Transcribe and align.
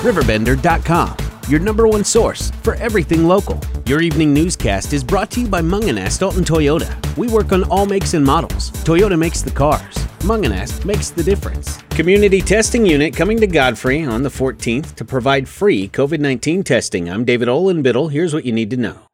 Riverbender.com, 0.00 1.16
your 1.48 1.60
number 1.60 1.86
one 1.86 2.04
source 2.04 2.50
for 2.62 2.74
everything 2.76 3.28
local. 3.28 3.60
Your 3.84 4.00
evening 4.00 4.32
newscast 4.32 4.94
is 4.94 5.04
brought 5.04 5.30
to 5.32 5.42
you 5.42 5.46
by 5.46 5.60
Mungenast 5.60 6.24
Alton 6.24 6.42
Toyota. 6.42 6.90
We 7.18 7.28
work 7.28 7.52
on 7.52 7.64
all 7.64 7.84
makes 7.84 8.14
and 8.14 8.24
models. 8.24 8.70
Toyota 8.82 9.18
makes 9.18 9.42
the 9.42 9.50
cars. 9.50 9.94
Mungenast 10.20 10.86
makes 10.86 11.10
the 11.10 11.22
difference. 11.22 11.76
Community 11.90 12.40
testing 12.40 12.86
unit 12.86 13.14
coming 13.14 13.38
to 13.40 13.46
Godfrey 13.46 14.02
on 14.02 14.22
the 14.22 14.30
14th 14.30 14.94
to 14.94 15.04
provide 15.04 15.46
free 15.46 15.86
COVID 15.88 16.18
19 16.18 16.62
testing. 16.62 17.10
I'm 17.10 17.26
David 17.26 17.50
Olin 17.50 17.82
Biddle. 17.82 18.08
Here's 18.08 18.32
what 18.32 18.46
you 18.46 18.52
need 18.52 18.70
to 18.70 18.78
know. 18.78 19.09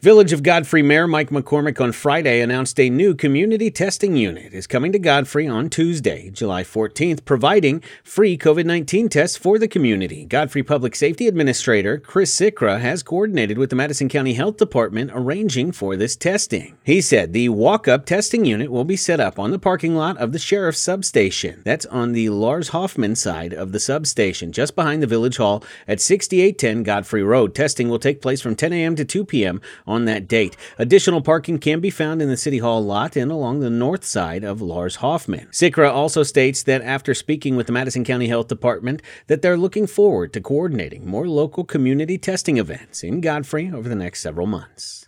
Village 0.00 0.32
of 0.32 0.44
Godfrey 0.44 0.80
Mayor 0.80 1.08
Mike 1.08 1.30
McCormick 1.30 1.80
on 1.80 1.90
Friday 1.90 2.40
announced 2.40 2.78
a 2.78 2.88
new 2.88 3.16
community 3.16 3.68
testing 3.68 4.14
unit 4.14 4.54
is 4.54 4.68
coming 4.68 4.92
to 4.92 4.98
Godfrey 5.00 5.48
on 5.48 5.68
Tuesday, 5.68 6.30
July 6.30 6.62
14th, 6.62 7.24
providing 7.24 7.82
free 8.04 8.38
COVID 8.38 8.64
19 8.64 9.08
tests 9.08 9.36
for 9.36 9.58
the 9.58 9.66
community. 9.66 10.24
Godfrey 10.24 10.62
Public 10.62 10.94
Safety 10.94 11.26
Administrator 11.26 11.98
Chris 11.98 12.32
Sichra 12.32 12.78
has 12.78 13.02
coordinated 13.02 13.58
with 13.58 13.70
the 13.70 13.76
Madison 13.76 14.08
County 14.08 14.34
Health 14.34 14.56
Department 14.56 15.10
arranging 15.12 15.72
for 15.72 15.96
this 15.96 16.14
testing. 16.14 16.78
He 16.84 17.00
said 17.00 17.32
the 17.32 17.48
walk 17.48 17.88
up 17.88 18.06
testing 18.06 18.44
unit 18.44 18.70
will 18.70 18.84
be 18.84 18.96
set 18.96 19.18
up 19.18 19.36
on 19.36 19.50
the 19.50 19.58
parking 19.58 19.96
lot 19.96 20.16
of 20.18 20.30
the 20.30 20.38
sheriff's 20.38 20.78
substation. 20.78 21.60
That's 21.64 21.86
on 21.86 22.12
the 22.12 22.28
Lars 22.28 22.68
Hoffman 22.68 23.16
side 23.16 23.52
of 23.52 23.72
the 23.72 23.80
substation, 23.80 24.52
just 24.52 24.76
behind 24.76 25.02
the 25.02 25.08
Village 25.08 25.38
Hall 25.38 25.64
at 25.88 26.00
6810 26.00 26.84
Godfrey 26.84 27.24
Road. 27.24 27.52
Testing 27.52 27.88
will 27.88 27.98
take 27.98 28.22
place 28.22 28.40
from 28.40 28.54
10 28.54 28.72
a.m. 28.72 28.94
to 28.94 29.04
2 29.04 29.24
p.m 29.24 29.60
on 29.88 30.04
that 30.04 30.28
date. 30.28 30.56
Additional 30.78 31.20
parking 31.20 31.58
can 31.58 31.80
be 31.80 31.90
found 31.90 32.22
in 32.22 32.28
the 32.28 32.36
City 32.36 32.58
Hall 32.58 32.84
lot 32.84 33.16
and 33.16 33.32
along 33.32 33.60
the 33.60 33.70
north 33.70 34.04
side 34.04 34.44
of 34.44 34.60
Lars 34.60 34.96
Hoffman. 34.96 35.48
Sichra 35.50 35.90
also 35.90 36.22
states 36.22 36.62
that 36.62 36.82
after 36.82 37.14
speaking 37.14 37.56
with 37.56 37.66
the 37.66 37.72
Madison 37.72 38.04
County 38.04 38.28
Health 38.28 38.48
Department 38.48 39.02
that 39.26 39.42
they're 39.42 39.56
looking 39.56 39.86
forward 39.86 40.32
to 40.34 40.40
coordinating 40.40 41.06
more 41.06 41.26
local 41.26 41.64
community 41.64 42.18
testing 42.18 42.58
events 42.58 43.02
in 43.02 43.20
Godfrey 43.20 43.72
over 43.72 43.88
the 43.88 43.94
next 43.94 44.20
several 44.20 44.46
months. 44.46 45.07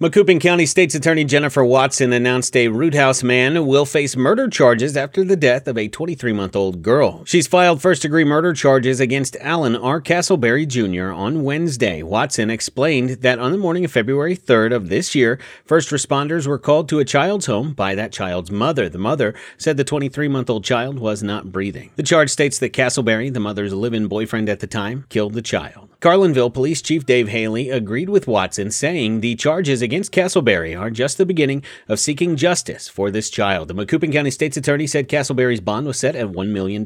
Macoupin 0.00 0.40
County 0.40 0.66
State's 0.66 0.96
Attorney 0.96 1.22
Jennifer 1.22 1.64
Watson 1.64 2.12
announced 2.12 2.56
a 2.56 2.66
Roodhouse 2.66 3.22
man 3.22 3.64
will 3.64 3.86
face 3.86 4.16
murder 4.16 4.48
charges 4.48 4.96
after 4.96 5.22
the 5.22 5.36
death 5.36 5.68
of 5.68 5.78
a 5.78 5.86
23 5.86 6.32
month 6.32 6.56
old 6.56 6.82
girl. 6.82 7.24
She's 7.26 7.46
filed 7.46 7.80
first 7.80 8.02
degree 8.02 8.24
murder 8.24 8.54
charges 8.54 8.98
against 8.98 9.36
Alan 9.36 9.76
R. 9.76 10.00
Castleberry 10.00 10.66
Jr. 10.66 11.12
on 11.12 11.44
Wednesday. 11.44 12.02
Watson 12.02 12.50
explained 12.50 13.10
that 13.22 13.38
on 13.38 13.52
the 13.52 13.56
morning 13.56 13.84
of 13.84 13.92
February 13.92 14.36
3rd 14.36 14.74
of 14.74 14.88
this 14.88 15.14
year, 15.14 15.38
first 15.64 15.90
responders 15.90 16.48
were 16.48 16.58
called 16.58 16.88
to 16.88 16.98
a 16.98 17.04
child's 17.04 17.46
home 17.46 17.72
by 17.72 17.94
that 17.94 18.10
child's 18.10 18.50
mother. 18.50 18.88
The 18.88 18.98
mother 18.98 19.32
said 19.58 19.76
the 19.76 19.84
23 19.84 20.26
month 20.26 20.50
old 20.50 20.64
child 20.64 20.98
was 20.98 21.22
not 21.22 21.52
breathing. 21.52 21.92
The 21.94 22.02
charge 22.02 22.30
states 22.30 22.58
that 22.58 22.72
Castleberry, 22.72 23.32
the 23.32 23.38
mother's 23.38 23.72
live 23.72 23.94
in 23.94 24.08
boyfriend 24.08 24.48
at 24.48 24.58
the 24.58 24.66
time, 24.66 25.04
killed 25.08 25.34
the 25.34 25.40
child. 25.40 25.90
Carlinville 26.04 26.52
Police 26.52 26.82
Chief 26.82 27.06
Dave 27.06 27.28
Haley 27.28 27.70
agreed 27.70 28.10
with 28.10 28.26
Watson, 28.26 28.70
saying 28.70 29.20
the 29.20 29.36
charges 29.36 29.80
against 29.84 30.10
Castleberry 30.10 30.76
are 30.78 30.90
just 30.90 31.16
the 31.18 31.24
beginning 31.24 31.62
of 31.88 32.00
seeking 32.00 32.34
justice 32.34 32.88
for 32.88 33.12
this 33.12 33.30
child. 33.30 33.68
The 33.68 33.74
Macoupin 33.74 34.12
County 34.12 34.32
State's 34.32 34.56
Attorney 34.56 34.88
said 34.88 35.08
Castleberry's 35.08 35.60
bond 35.60 35.86
was 35.86 35.98
set 35.98 36.16
at 36.16 36.26
$1 36.26 36.48
million. 36.48 36.84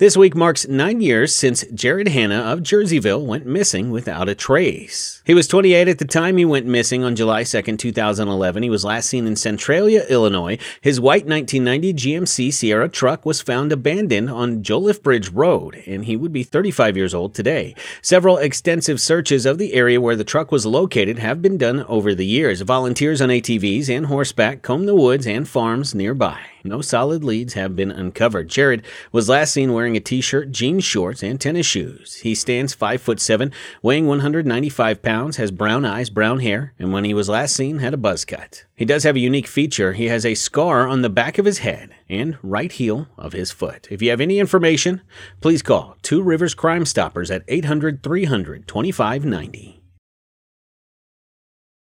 This 0.00 0.16
week 0.16 0.34
marks 0.34 0.66
nine 0.66 1.02
years 1.02 1.34
since 1.34 1.62
Jared 1.74 2.08
Hanna 2.08 2.36
of 2.36 2.60
Jerseyville 2.60 3.22
went 3.22 3.44
missing 3.44 3.90
without 3.90 4.30
a 4.30 4.34
trace. 4.34 5.20
He 5.26 5.34
was 5.34 5.46
28 5.46 5.88
at 5.88 5.98
the 5.98 6.06
time 6.06 6.38
he 6.38 6.46
went 6.46 6.64
missing 6.64 7.04
on 7.04 7.14
July 7.14 7.44
2, 7.44 7.76
2011. 7.76 8.62
He 8.62 8.70
was 8.70 8.82
last 8.82 9.10
seen 9.10 9.26
in 9.26 9.36
Centralia, 9.36 10.06
Illinois. 10.08 10.56
His 10.80 11.02
white 11.02 11.26
1990 11.26 11.92
GMC 11.92 12.50
Sierra 12.50 12.88
truck 12.88 13.26
was 13.26 13.42
found 13.42 13.72
abandoned 13.72 14.30
on 14.30 14.62
Joliffe 14.62 15.02
Bridge 15.02 15.28
Road, 15.32 15.82
and 15.86 16.06
he 16.06 16.16
would 16.16 16.32
be 16.32 16.44
35 16.44 16.96
years 16.96 17.12
old 17.12 17.34
today. 17.34 17.74
Several 18.00 18.38
extensive 18.38 19.02
searches 19.02 19.44
of 19.44 19.58
the 19.58 19.74
area 19.74 20.00
where 20.00 20.16
the 20.16 20.24
truck 20.24 20.50
was 20.50 20.64
located 20.64 21.18
have 21.18 21.42
been 21.42 21.58
done 21.58 21.84
over 21.84 22.14
the 22.14 22.24
years. 22.24 22.62
Volunteers 22.62 23.20
on 23.20 23.28
ATVs 23.28 23.94
and 23.94 24.06
horseback 24.06 24.62
comb 24.62 24.86
the 24.86 24.94
woods 24.94 25.26
and 25.26 25.46
farms 25.46 25.94
nearby. 25.94 26.40
No 26.62 26.80
solid 26.80 27.24
leads 27.24 27.54
have 27.54 27.74
been 27.74 27.90
uncovered. 27.90 28.48
Jared 28.48 28.82
was 29.12 29.28
last 29.28 29.52
seen 29.52 29.72
wearing 29.72 29.96
a 29.96 30.00
t-shirt, 30.00 30.50
jean 30.50 30.80
shorts, 30.80 31.22
and 31.22 31.40
tennis 31.40 31.66
shoes. 31.66 32.16
He 32.16 32.34
stands 32.34 32.74
5 32.74 33.00
foot 33.00 33.20
7, 33.20 33.52
weighing 33.82 34.06
195 34.06 35.02
pounds, 35.02 35.36
has 35.38 35.50
brown 35.50 35.84
eyes, 35.84 36.10
brown 36.10 36.40
hair, 36.40 36.74
and 36.78 36.92
when 36.92 37.04
he 37.04 37.14
was 37.14 37.28
last 37.28 37.56
seen 37.56 37.78
had 37.78 37.94
a 37.94 37.96
buzz 37.96 38.24
cut. 38.24 38.64
He 38.76 38.84
does 38.84 39.04
have 39.04 39.16
a 39.16 39.20
unique 39.20 39.46
feature. 39.46 39.92
He 39.92 40.06
has 40.06 40.24
a 40.24 40.34
scar 40.34 40.86
on 40.86 41.02
the 41.02 41.10
back 41.10 41.38
of 41.38 41.44
his 41.44 41.58
head 41.58 41.94
and 42.08 42.38
right 42.42 42.72
heel 42.72 43.08
of 43.16 43.32
his 43.32 43.50
foot. 43.50 43.88
If 43.90 44.02
you 44.02 44.10
have 44.10 44.20
any 44.20 44.38
information, 44.38 45.02
please 45.40 45.62
call 45.62 45.96
Two 46.02 46.22
Rivers 46.22 46.54
Crime 46.54 46.84
Stoppers 46.84 47.30
at 47.30 47.44
800 47.48 48.02
300 48.02 48.66
2590. 48.66 49.79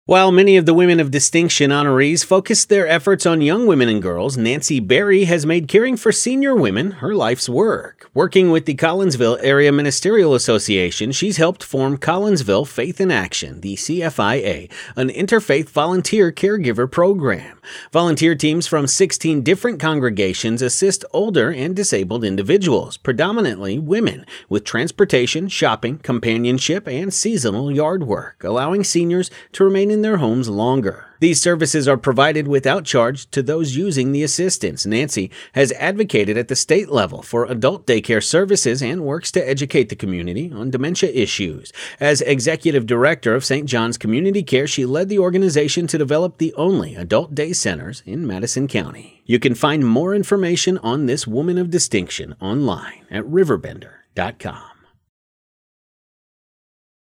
While 0.04 0.32
many 0.32 0.56
of 0.56 0.66
the 0.66 0.74
Women 0.74 0.98
of 0.98 1.12
Distinction 1.12 1.70
honorees 1.70 2.24
focus 2.24 2.64
their 2.64 2.88
efforts 2.88 3.24
on 3.24 3.40
young 3.40 3.68
women 3.68 3.88
and 3.88 4.02
girls, 4.02 4.36
Nancy 4.36 4.80
Berry 4.80 5.26
has 5.26 5.46
made 5.46 5.68
caring 5.68 5.96
for 5.96 6.10
senior 6.10 6.56
women 6.56 6.90
her 6.90 7.14
life's 7.14 7.48
work. 7.48 8.10
Working 8.12 8.50
with 8.50 8.66
the 8.66 8.74
Collinsville 8.74 9.38
Area 9.44 9.70
Ministerial 9.70 10.34
Association, 10.34 11.12
she's 11.12 11.36
helped 11.36 11.62
form 11.62 11.98
Collinsville 11.98 12.66
Faith 12.66 13.00
in 13.00 13.12
Action, 13.12 13.60
the 13.60 13.76
CFIA, 13.76 14.68
an 14.96 15.08
interfaith 15.08 15.68
volunteer 15.68 16.32
caregiver 16.32 16.90
program. 16.90 17.60
Volunteer 17.92 18.34
teams 18.34 18.66
from 18.66 18.88
16 18.88 19.42
different 19.42 19.78
congregations 19.78 20.62
assist 20.62 21.04
older 21.12 21.52
and 21.52 21.76
disabled 21.76 22.24
individuals, 22.24 22.96
predominantly 22.96 23.78
women, 23.78 24.26
with 24.48 24.64
transportation, 24.64 25.46
shopping, 25.46 25.98
companionship, 25.98 26.88
and 26.88 27.14
seasonal 27.14 27.70
yard 27.70 28.02
work, 28.02 28.42
allowing 28.42 28.82
seniors 28.82 29.30
to 29.52 29.62
remain 29.62 29.91
in 29.92 30.02
their 30.02 30.16
homes 30.16 30.48
longer. 30.48 31.06
These 31.20 31.40
services 31.40 31.86
are 31.86 31.96
provided 31.96 32.48
without 32.48 32.84
charge 32.84 33.30
to 33.30 33.44
those 33.44 33.76
using 33.76 34.10
the 34.10 34.24
assistance. 34.24 34.84
Nancy 34.84 35.30
has 35.52 35.70
advocated 35.72 36.36
at 36.36 36.48
the 36.48 36.56
state 36.56 36.88
level 36.88 37.22
for 37.22 37.44
adult 37.44 37.86
daycare 37.86 38.24
services 38.24 38.82
and 38.82 39.04
works 39.04 39.30
to 39.32 39.48
educate 39.48 39.88
the 39.88 39.94
community 39.94 40.50
on 40.52 40.70
dementia 40.72 41.10
issues. 41.10 41.72
As 42.00 42.22
executive 42.22 42.86
director 42.86 43.36
of 43.36 43.44
St. 43.44 43.68
John's 43.68 43.96
Community 43.96 44.42
Care, 44.42 44.66
she 44.66 44.84
led 44.84 45.08
the 45.08 45.20
organization 45.20 45.86
to 45.86 45.96
develop 45.98 46.38
the 46.38 46.52
only 46.54 46.96
adult 46.96 47.36
day 47.36 47.52
centers 47.52 48.02
in 48.04 48.26
Madison 48.26 48.66
County. 48.66 49.22
You 49.24 49.38
can 49.38 49.54
find 49.54 49.86
more 49.86 50.16
information 50.16 50.78
on 50.78 51.06
this 51.06 51.24
woman 51.26 51.56
of 51.56 51.70
distinction 51.70 52.34
online 52.40 53.06
at 53.12 53.22
riverbender.com. 53.24 54.72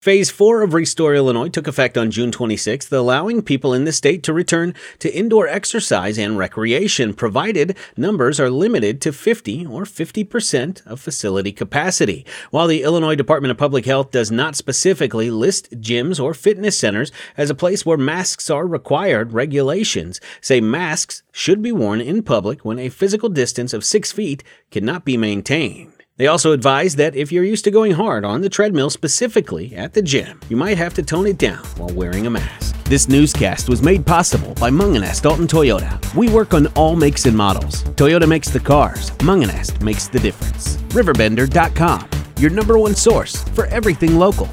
Phase 0.02 0.32
4 0.32 0.62
of 0.62 0.74
Restore 0.74 1.14
Illinois 1.14 1.50
took 1.50 1.68
effect 1.68 1.98
on 1.98 2.10
June 2.10 2.32
26th, 2.32 2.90
allowing 2.90 3.42
people 3.42 3.74
in 3.74 3.84
the 3.84 3.92
state 3.92 4.24
to 4.24 4.32
return 4.32 4.74
to 5.00 5.14
indoor 5.14 5.46
exercise 5.46 6.18
and 6.18 6.38
recreation, 6.38 7.14
provided 7.14 7.76
numbers 7.98 8.40
are 8.40 8.50
limited 8.50 9.02
to 9.02 9.12
50 9.12 9.66
or 9.66 9.84
50% 9.84 10.88
of 10.88 11.02
facility 11.02 11.52
capacity. 11.52 12.26
While 12.50 12.68
the 12.68 12.82
Illinois 12.82 13.16
Department 13.16 13.52
of 13.52 13.58
Public 13.58 13.86
Health 13.86 14.12
does 14.12 14.32
not 14.32 14.56
specifically 14.56 15.30
list 15.30 15.70
gyms 15.82 16.18
or 16.18 16.34
fitness 16.34 16.80
centers 16.80 17.12
as 17.36 17.50
a 17.50 17.54
place 17.54 17.86
where 17.86 17.98
masks 17.98 18.50
are 18.50 18.66
required, 18.66 19.34
regulations 19.34 20.22
say 20.40 20.62
masks 20.62 21.24
should 21.34 21.62
be 21.62 21.74
worn 21.74 22.00
in 22.00 22.24
public 22.24 22.64
when 22.64 22.80
a 22.80 22.88
physical 22.88 23.28
distance 23.28 23.74
of 23.74 23.84
6 23.84 24.14
feet 24.14 24.46
cannot 24.72 25.04
be 25.04 25.18
maintained. 25.18 25.99
They 26.20 26.28
also 26.28 26.52
advise 26.52 26.98
that 26.98 27.16
if 27.16 27.32
you're 27.32 27.46
used 27.46 27.64
to 27.64 27.72
going 27.72 27.94
hard 27.94 28.26
on 28.26 28.42
the 28.42 28.50
treadmill, 28.50 28.90
specifically 28.90 29.74
at 29.74 29.94
the 29.94 30.02
gym, 30.02 30.38
you 30.50 30.58
might 30.58 30.78
have 30.78 30.94
to 30.96 31.02
tone 31.02 31.26
it 31.26 31.38
down 31.38 31.64
while 31.78 31.96
wearing 31.96 32.28
a 32.28 32.30
mask. 32.30 32.76
This 32.84 33.08
newscast 33.08 33.70
was 33.70 33.82
made 33.82 34.06
possible 34.06 34.54
by 34.56 34.70
Mungenast 34.70 35.30
Alton 35.30 35.48
Toyota. 35.48 35.96
We 36.16 36.28
work 36.28 36.54
on 36.54 36.68
all 36.76 36.98
makes 36.98 37.26
and 37.26 37.38
models. 37.38 37.84
Toyota 37.96 38.28
makes 38.28 38.50
the 38.50 38.60
cars, 38.60 39.12
Mungenast 39.20 39.82
makes 39.82 40.10
the 40.10 40.20
difference. 40.20 40.76
Riverbender.com, 40.92 42.10
your 42.38 42.52
number 42.52 42.78
one 42.78 42.96
source 42.96 43.42
for 43.56 43.68
everything 43.68 44.20
local. 44.20 44.50